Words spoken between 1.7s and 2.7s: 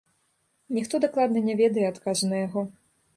адказу на яго.